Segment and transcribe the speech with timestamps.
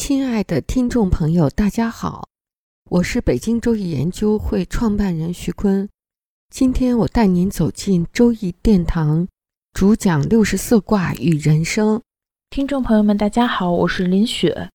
[0.00, 2.28] 亲爱的听众朋友，大家好，
[2.88, 5.88] 我是北京周易研究会创办人徐坤。
[6.50, 9.26] 今天我带您走进周易殿堂，
[9.72, 12.00] 主讲六十四卦与人生。
[12.48, 14.70] 听众朋友们，大家好，我是林雪。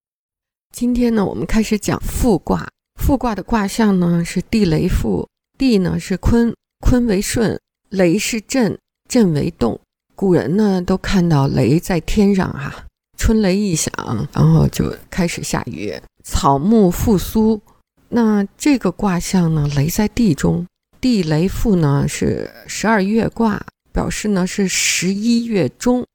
[0.73, 2.67] 今天呢，我们开始讲复卦。
[3.01, 8.77] 复卦的卦象呢是地雷复，地呢是坤，坤为顺，雷是震，
[9.07, 9.79] 震为动。
[10.15, 12.87] 古人呢都看到雷在天上哈。
[13.23, 13.93] 春雷一响，
[14.33, 17.61] 然后就开始下雨，草木复苏。
[18.09, 20.67] 那这个卦象呢，雷在地中，
[20.99, 26.05] 地雷复呢是十二月卦，表示呢是十一月中。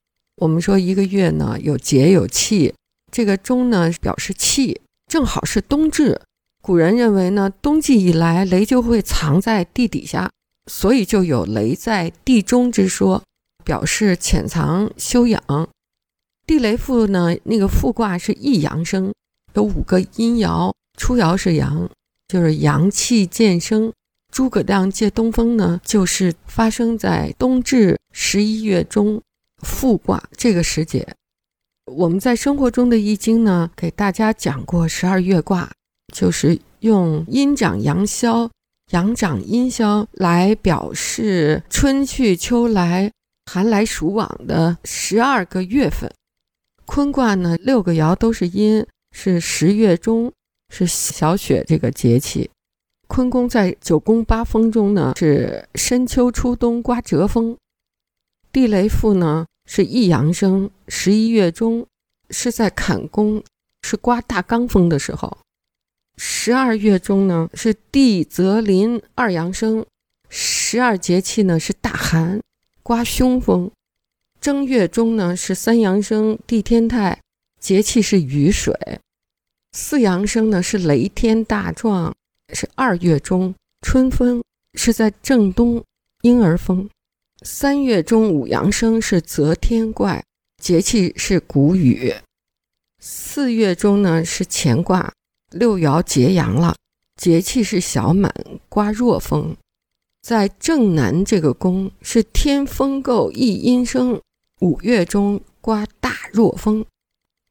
[0.42, 2.74] 我们说一个月呢有节有气，
[3.10, 6.20] 这个中呢表示气，正好是冬至。
[6.60, 10.30] 古人认为呢，冬季以来雷就会藏在地底下，
[10.70, 13.22] 所以就有雷在地中之说，
[13.64, 15.42] 表示潜藏修养。
[16.48, 17.36] 地雷复呢？
[17.44, 19.12] 那个复卦是一阳生，
[19.52, 21.86] 有五个阴爻，初爻是阳，
[22.26, 23.92] 就是阳气渐生。
[24.32, 29.20] 诸葛亮借东风呢，就是发生在冬至十一月中
[29.58, 31.06] 复卦这个时节。
[31.84, 35.70] 我们在生活中的易经呢，给大家讲过十二月卦，
[36.14, 38.50] 就是用阴长阳消，
[38.92, 43.12] 阳长阴消来表示春去秋来、
[43.52, 46.10] 寒来暑往的十二个月份。
[46.88, 50.32] 坤卦呢，六个爻都是阴，是十月中，
[50.70, 52.50] 是小雪这个节气。
[53.06, 57.54] 坤宫在九宫八风中呢，是深秋初冬刮折风。
[58.50, 61.86] 地雷复呢，是一阳生，十一月中，
[62.30, 63.44] 是在坎宫，
[63.82, 65.36] 是刮大罡风的时候。
[66.16, 69.84] 十二月中呢，是地泽临二阳生，
[70.30, 72.40] 十二节气呢是大寒，
[72.82, 73.70] 刮凶风。
[74.40, 77.20] 正月中呢是三阳生，地天泰，
[77.60, 78.72] 节气是雨水；
[79.72, 82.14] 四阳生呢是雷天大壮，
[82.54, 84.42] 是二月中春风，
[84.74, 85.82] 是在正东，
[86.22, 86.88] 婴儿风；
[87.42, 90.24] 三月中五阳生是泽天怪，
[90.62, 92.14] 节气是谷雨；
[93.00, 95.12] 四月中呢是乾卦，
[95.50, 96.76] 六爻结阳了，
[97.16, 98.32] 节气是小满，
[98.68, 99.56] 刮弱风，
[100.22, 104.20] 在正南这个宫是天风姤一阴生。
[104.60, 106.84] 五月中刮大弱风，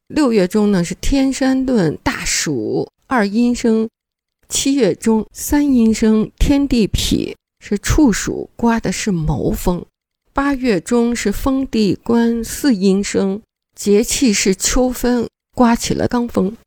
[0.07, 3.87] 六月中呢是天山遁大暑二阴生，
[4.49, 9.85] 七月中三阴生天地痞是处暑刮的是谋风，
[10.33, 13.41] 八月中是风地观四阴生，
[13.73, 16.57] 节气是秋分刮起了罡风，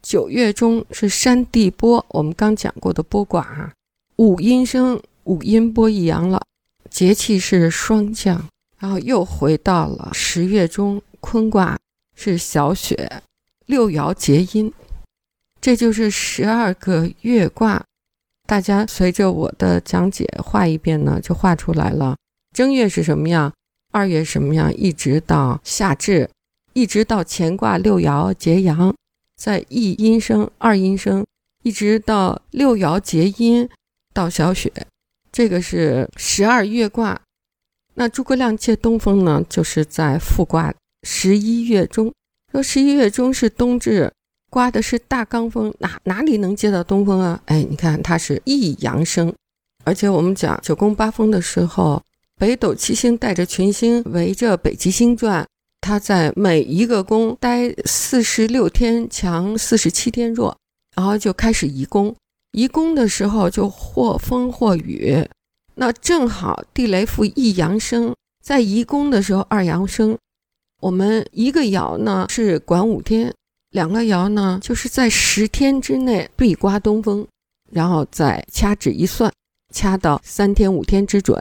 [0.00, 3.72] 九月中是山地波，我们刚讲过的波卦啊，
[4.16, 6.40] 五阴生五阴波一阳了，
[6.88, 8.46] 节气是霜降。
[8.80, 11.78] 然后又回到了十月中，坤卦
[12.16, 13.22] 是小雪，
[13.66, 14.72] 六爻结阴，
[15.60, 17.84] 这就是十二个月卦。
[18.46, 22.16] 大家随着我的讲解画一遍呢，就画出来了。
[22.52, 23.52] 正月是什么样？
[23.92, 24.74] 二月什么样？
[24.74, 26.30] 一直到夏至，
[26.72, 28.94] 一直到乾卦六爻结阳，
[29.36, 31.26] 在一阴生、二阴生，
[31.62, 33.68] 一直到六爻结阴
[34.14, 34.72] 到小雪，
[35.30, 37.20] 这个是十二月卦。
[37.94, 42.12] 那诸葛亮借东风呢，就是在复卦十一月中。
[42.52, 44.12] 说十一月中是冬至，
[44.50, 47.40] 刮的是大罡风，哪哪里能借到东风啊？
[47.46, 49.32] 哎，你看它是一阳生，
[49.84, 52.02] 而且我们讲九宫八风的时候，
[52.38, 55.46] 北斗七星带着群星围着北极星转，
[55.80, 60.56] 它在每一个宫待四十六天强，四十七天弱，
[60.96, 62.14] 然后就开始移宫。
[62.52, 65.24] 移宫的时候就或风或雨。
[65.74, 70.18] 那正好地雷复一阳生，在移宫的时候二阳生。
[70.80, 73.34] 我们一个爻呢是管五天，
[73.70, 77.26] 两个爻呢就是在十天之内必刮东风，
[77.70, 79.32] 然后再掐指一算，
[79.72, 81.38] 掐到三天五天之准，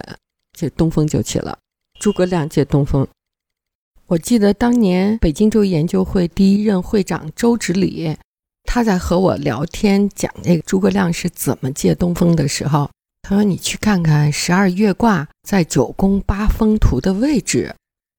[0.52, 1.58] 这东风就起了。
[2.00, 3.08] 诸葛亮借东风。
[4.08, 8.18] 我记得当年北京周研究会第一任会长周直礼，
[8.64, 12.90] 他在和我聊天讲那个诸葛亮是怎么借东风的时候。
[13.30, 17.76] 他说：“你去看看十二月卦在九宫八风图的位置，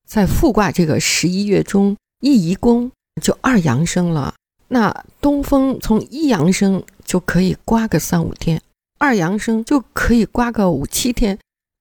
[0.06, 4.32] 在复卦这个十一月中，一移宫就二阳生了。
[4.68, 8.62] 那东风从一阳生就可以刮个三五天，
[9.00, 11.36] 二阳生就可以刮个五七天。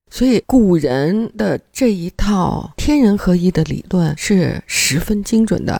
[0.10, 5.80] 所以古人的这一套天人合一的理论是十分精准的。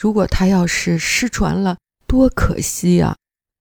[0.00, 1.76] 如果他要是失传了，
[2.06, 3.14] 多可惜呀！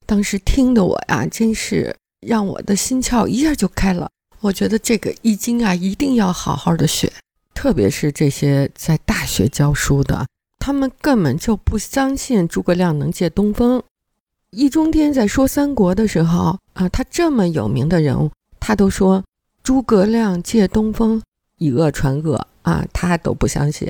[0.06, 1.94] 当时听的我呀，真是
[2.26, 4.10] 让我的心窍一下就开了。
[4.42, 7.12] 我觉得这个《易经》啊，一定要好好的学。
[7.54, 10.28] 特别是这些在大学教书的，
[10.60, 13.82] 他们根本就不相信诸葛亮能借东风。
[14.52, 18.30] 易中天在说三国的时候啊，他这么有名的人物，
[18.60, 19.24] 他都说
[19.64, 21.22] 诸葛亮借东风，
[21.58, 23.90] 以讹传讹啊，他都不相信。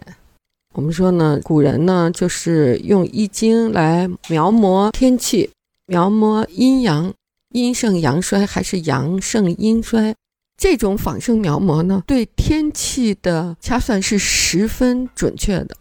[0.74, 5.50] 我们说呢，古人呢就是用易经来描摹天气，
[5.86, 7.14] 描摹阴阳，
[7.56, 10.14] 阴盛阳衰还是阳盛阴衰。
[10.58, 15.76] 这种仿生描摹呢，对天气的掐算是十分准确的。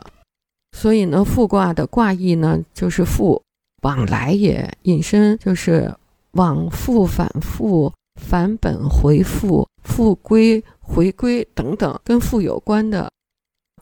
[0.76, 3.42] 所以呢，复卦的卦意呢，就是复
[3.82, 5.92] 往来也，引申就是
[6.32, 13.10] 往复、反复、返本、回复、复归、回归等等，跟复有关的。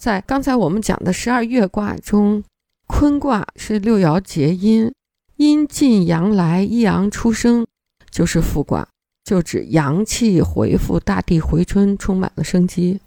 [0.00, 2.42] 在刚才我们讲的十二月卦中，
[2.86, 4.92] 坤卦是六爻结阴，
[5.36, 7.66] 阴进阳来，一阳出生，
[8.12, 8.86] 就是复卦。
[9.24, 13.00] 就指阳气回复，大地回春，充满了生机。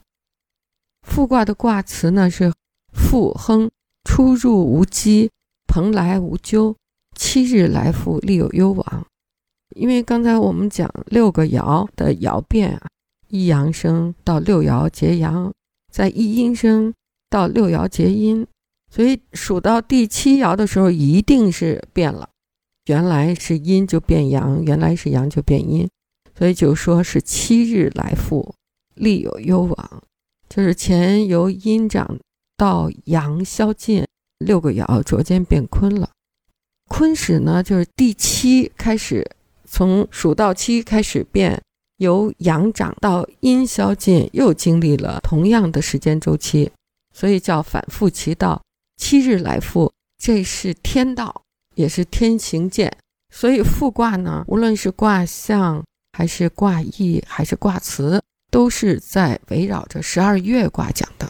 [1.01, 2.53] 复卦的卦辞呢是
[2.95, 3.69] “复亨，
[4.05, 5.29] 出入无积，
[5.67, 6.77] 蓬莱无咎，
[7.15, 9.05] 七日来复，利有攸往”。
[9.75, 12.87] 因为刚才我们讲六个爻的爻变啊，
[13.27, 15.51] 一阳生到六爻结阳，
[15.91, 16.93] 在一阴生
[17.29, 18.47] 到六爻结阴，
[18.89, 22.29] 所以数到第七爻的时候一定是变了。
[22.85, 25.87] 原来是阴就变阳，原来是阳就变阴。
[26.37, 28.53] 所以就说是七日来复，
[28.95, 30.03] 利有攸往，
[30.49, 32.19] 就是前由阴长
[32.57, 34.05] 到阳消尽，
[34.39, 36.09] 六个爻逐渐变坤了。
[36.89, 39.25] 坤始呢，就是第七开始，
[39.63, 41.61] 从数到七开始变，
[41.97, 46.69] 由阳长到阴消尽，又经历了同样的时间周期，
[47.13, 48.61] 所以叫反复其道，
[48.97, 51.43] 七日来复，这是天道，
[51.75, 52.91] 也是天行健。
[53.33, 55.83] 所以复卦呢，无论是卦象。
[56.17, 61.29] 还是卦意，还是卦辞，都是在围绕着十二月卦讲的。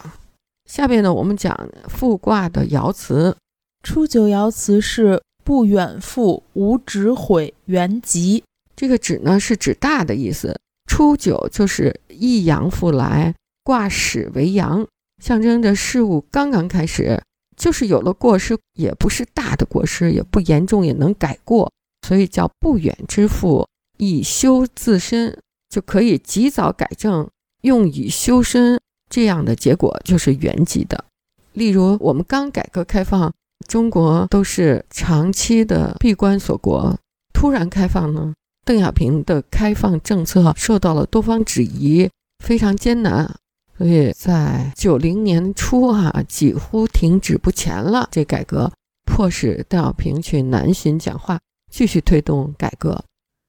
[0.69, 3.35] 下边呢，我们讲复卦的爻辞。
[3.81, 8.43] 初九爻辞是“不远复，无止悔，原吉”。
[8.77, 10.55] 这个“止”呢，是指大的意思。
[10.87, 13.33] 初九就是一阳复来，
[13.63, 14.85] 卦始为阳，
[15.19, 17.19] 象征着事物刚刚开始，
[17.55, 21.71] 就是有了过失，也不是大的过失，也不严重，也能改过，
[22.07, 23.67] 所以叫不远之复。
[23.97, 27.29] 以修自身就可以及早改正，
[27.61, 28.79] 用以修身，
[29.09, 31.05] 这样的结果就是圆吉的。
[31.53, 33.33] 例如，我们刚改革开放，
[33.67, 36.97] 中国都是长期的闭关锁国，
[37.33, 38.33] 突然开放呢，
[38.65, 42.09] 邓小平的开放政策受到了多方质疑，
[42.43, 43.33] 非常艰难，
[43.77, 48.07] 所以在九零年初啊，几乎停止不前了。
[48.11, 48.71] 这改革
[49.05, 51.39] 迫使邓小平去南巡讲话，
[51.71, 53.03] 继续推动改革。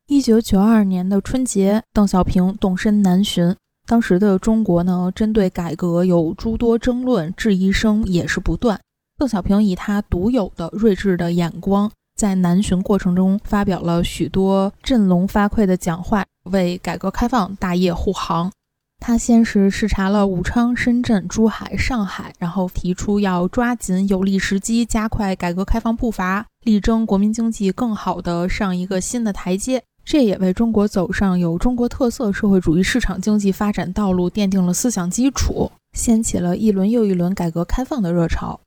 [0.09, 3.55] 一九九二年的春节，邓小平动身南巡。
[3.87, 8.81] 当时的中国呢，针对改革有诸多争论，质疑声也是不断。
[9.17, 18.51] 邓小平以他独有的睿智的眼光，在南巡过程中发表了许多振聋发聩的讲话，为改革开放大业护航。
[18.99, 29.83] 他先是视察了武昌、深圳、珠海、上海，然后提出要抓紧有利时机，加快改革开放步伐，力争国民经济更好地上一个新的台阶。
[30.05, 38.61] 这也为中国走上有中国特色社会主义市场经济发展道路奠定了思想基础，掀起了一轮又一轮改革开放的热潮。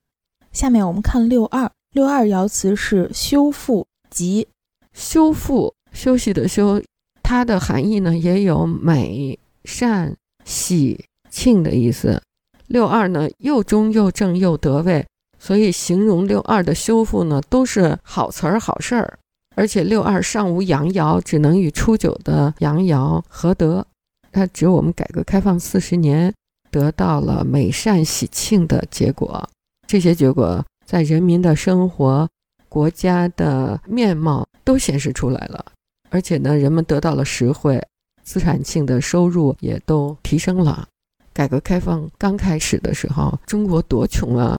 [0.52, 4.48] 下面我们看六二，六二爻辞是修复吉，
[4.94, 6.82] 修复休息的休，
[7.24, 12.20] 它的含义呢也有美善喜庆的意思。
[12.66, 15.06] 六二呢又中又正又得位，
[15.38, 19.20] 所以形容六二的修复呢都是好词儿好事儿。
[19.56, 23.86] 而且六二上无阳爻，只能与初九的阳爻合得。
[24.32, 26.34] 它指我们改革开放四十年
[26.72, 29.48] 得到了美善喜庆的结果，
[29.88, 32.28] 这些结果在人民的生活、
[32.70, 35.66] 国家的面貌都显示出来了。
[36.10, 37.84] 而且呢，人们得到了实惠，
[38.30, 40.88] 资产性的收入也都提升了。
[41.34, 44.56] 改革开放刚开始的时候，中国多穷啊！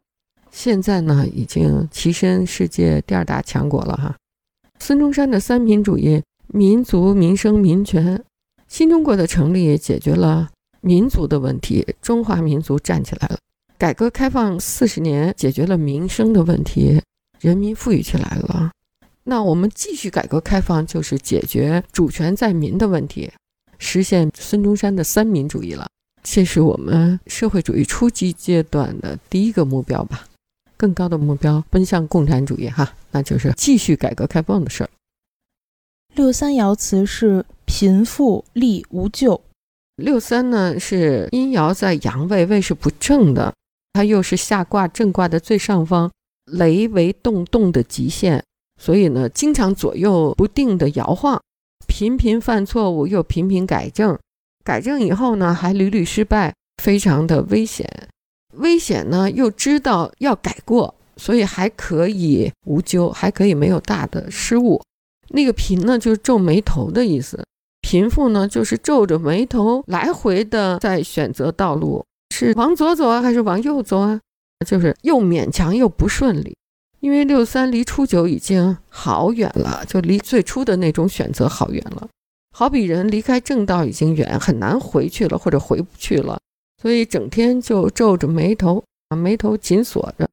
[0.51, 4.17] 现在呢，已经跻身世界第二大强国了哈。
[4.81, 8.21] 孙中山的三民主义，民族、民生、民权，
[8.67, 10.49] 新中国的成立解决了
[10.81, 13.39] 民族的问题，中华民族站起来了。
[13.79, 17.01] 改革开放四十年，解决了民生的问题，
[17.39, 18.73] 人民富裕起来了。
[19.23, 23.31] 那我们继续改革开放，就是解决主权在民的问题，
[23.81, 25.89] 实现孙中山的三民主义了。
[26.23, 30.27] 这是我们社会主义初级阶段的第一个目标吧。
[30.77, 34.91] 更高的目标，奔向共产主义，哈，那就是继续改革开放的事儿。
[36.15, 39.43] 六三爻辞是贫富利无咎。
[39.97, 43.53] 六三呢是阴爻在阳位，位是不正的，
[43.93, 46.11] 它又是下卦正卦的最上方，
[46.47, 48.43] 雷为动动的极限，
[48.81, 51.43] 所以呢经常左右不定的摇晃，
[51.87, 54.19] 频频犯错误，又频频改正，
[54.65, 57.87] 改正以后呢还屡屡失败，非常的危险。
[58.55, 64.81] 危险呢，又知道要改过，所以还可以无咎，还可以没有大的失误。
[65.29, 67.39] 那个贫呢，就是皱眉头的意思；
[67.81, 74.21] 贫富呢，就是皱着眉头来回的在选择道路，是往左走啊，还是往右走啊？
[74.67, 76.57] 就是又勉强又不顺利。
[77.01, 82.09] 因为六三离初九已经好远了，就离最初的那种选择好远了。
[82.55, 86.39] 好比人离开正道已经远，很难回去了，或者回不去了。
[86.83, 90.29] 所以整天就皱着眉头，啊，眉头紧锁着。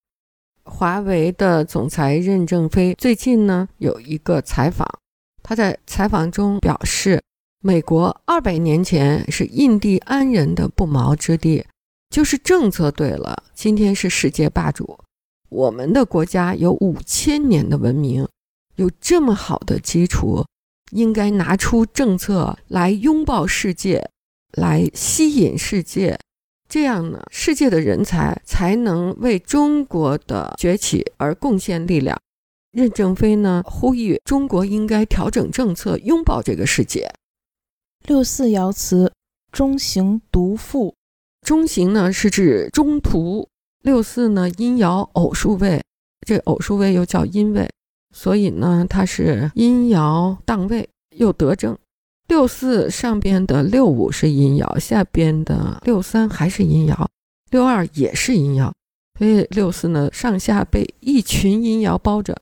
[0.66, 4.86] 华为的总裁任正非最近呢有一个采访，
[5.42, 7.22] 他在采访中表示，
[7.62, 11.66] 美国二百年前是印第安人的不毛之地，
[12.10, 15.00] 就是政策对了，今天是世界霸主。
[15.50, 18.28] 我们的国家有五千年的文明，
[18.76, 20.46] 有这么好的基础，
[20.92, 24.10] 应该拿出政策来拥抱世界，
[24.54, 26.20] 来吸引世界。
[26.68, 32.20] 这样呢，世界的人才才能为中国的崛起而贡献力量。
[32.74, 37.10] 任正非呢呼吁中国应该调整政策，拥抱这个世界。
[38.06, 39.14] 六四爻辞：
[39.52, 40.94] 中行独富。
[41.42, 43.48] 中行呢是指中途。
[43.84, 45.82] 六四呢阴爻偶数位，
[46.26, 47.70] 这偶数位又叫阴位，
[48.14, 51.78] 所以呢它是阴爻当位又得正。
[52.28, 57.08] 六四上边的六五是阴爻，下边的六三还是阴爻，
[57.52, 58.70] 六二也是阴爻，
[59.18, 62.36] 所以六四呢上下被一群阴爻包着，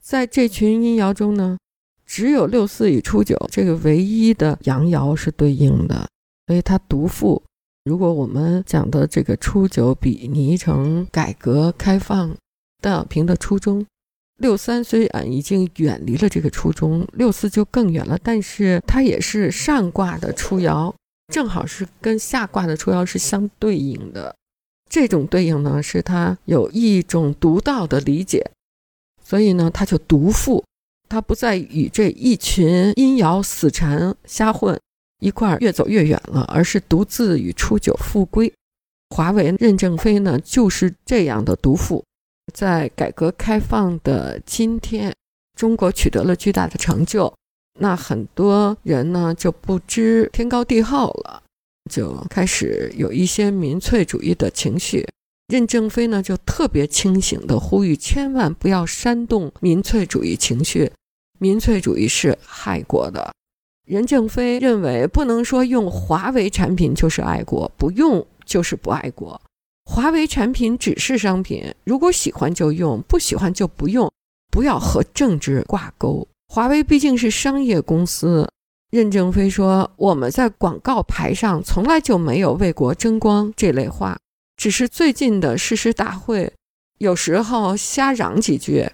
[0.00, 1.58] 在这群阴爻中呢，
[2.06, 6.06] 只有六四与初九这个唯一的阳爻是对应的，
[6.46, 7.42] 所以它独负。
[7.84, 12.36] 如果我们讲的这个初九比拟成改革开放
[12.80, 13.84] 邓小平的初衷。
[14.38, 18.18] 六三虽然已经远离了这个初衷，六四就更远了。
[18.22, 20.92] 但是它也是上卦的初爻，
[21.32, 24.34] 正好是跟下卦的初爻是相对应的。
[24.90, 28.50] 这种对应呢，是他有一种独到的理解，
[29.24, 30.64] 所以呢，他就独富，
[31.08, 34.78] 他不再与这一群阴爻死缠瞎混
[35.22, 38.52] 一块儿越走越远了，而是独自与初九复归。
[39.10, 42.04] 华为任正非呢，就是这样的独富。
[42.52, 45.14] 在改革开放的今天，
[45.56, 47.32] 中国取得了巨大的成就，
[47.78, 51.40] 那很多人呢就不知天高地厚了，
[51.88, 55.06] 就开始有一些民粹主义的情绪。
[55.46, 60.90] 任正非呢就特别清醒地呼吁，千万不要煽动民粹主义情绪，
[61.38, 63.30] 民粹主义是害国的。
[63.84, 69.40] 任正非认为，不能说用华为产品就是爱国，不用就是不爱国。
[69.84, 74.10] 华为产品只是商品，如果喜欢就用，不喜欢就不用，
[74.50, 76.26] 不要和政治挂钩。
[76.48, 78.48] 华为毕竟是商业公司。
[78.90, 84.18] 任正非说：“我们在广告牌上从来就没有为国争光这类话，
[84.56, 86.52] 只是最近的誓师大会
[86.98, 88.86] 有时候瞎嚷几句，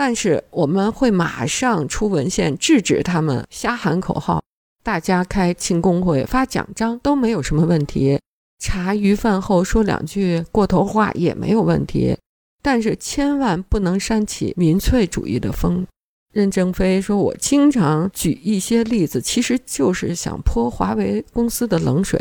[0.00, 4.42] 但是我们会马上出文献制止他们瞎喊口号。
[4.82, 8.18] 大家开庆功会发奖章都没有什么问题。”
[8.58, 12.16] 茶余饭后说两句过头话也没有问题，
[12.62, 15.86] 但是千万不能煽起民粹主义的风。
[16.32, 22.18] 任正非说：“我经常举一些例子，其实就是想泼华为公司的冷水，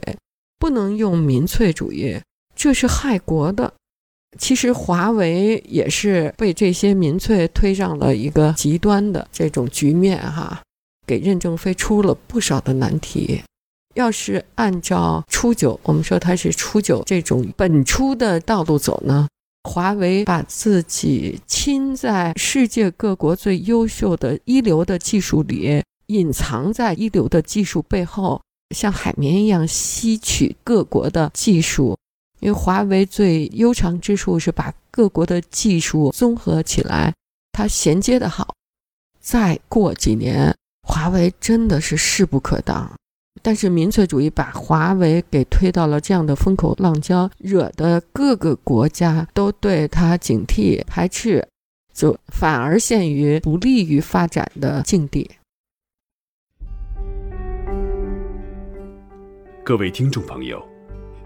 [0.60, 2.20] 不能用民粹主义，
[2.54, 3.74] 这是害国的。
[4.38, 10.62] 其实华为也是被这些民粹推上了一个极端的这种局面，哈，
[11.08, 13.42] 给任正非出了不少的难题。”
[13.96, 19.28] 要是按照初九，我们说它是初九这种本初的道路走呢，
[19.64, 28.40] 华为把自己亲在世界各国最优秀的一流的技术里，隐藏在一流的技术背后，
[28.74, 31.98] 像海绵一样吸取各国的技术。
[32.40, 37.14] 因为华为最悠长之处是把各国的技术综合起来，
[37.52, 38.56] 它衔接的好。
[39.20, 40.56] 再过几年，
[40.88, 42.92] 华为真的是势不可当。
[43.42, 51.48] 但是民粹主义把华为给推到了这样的风口浪尖，惹得各个国家都对它警惕排斥，
[51.94, 55.30] 就反而陷于不利于发展的境地。
[59.64, 60.62] 各位听众朋友，